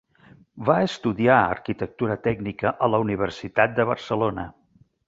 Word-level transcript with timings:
Va 0.69 0.77
estudiar 0.85 1.35
Arquitectura 1.57 2.17
Tècnica 2.29 2.75
a 2.89 2.93
la 2.95 3.05
Universitat 3.07 3.79
de 3.79 3.91
Barcelona. 3.93 4.53